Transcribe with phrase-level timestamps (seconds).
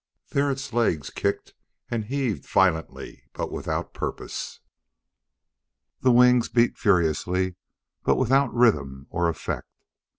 [0.29, 1.53] There its legs kicked
[1.91, 4.59] and heaved violently but without purpose.
[5.99, 7.53] The wings beat furiously
[8.01, 9.69] but without rhythm or effect.